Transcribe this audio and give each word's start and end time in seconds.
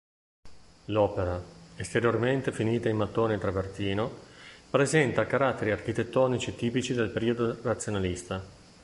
L'opera, 0.85 1.39
esteriormente 1.75 2.51
finita 2.51 2.89
in 2.89 2.97
mattoni 2.97 3.35
e 3.35 3.37
travertino, 3.37 4.11
presenta 4.71 5.27
caratteri 5.27 5.69
architettonici 5.69 6.55
tipici 6.55 6.95
del 6.95 7.11
periodo 7.11 7.61
razionalista. 7.61 8.43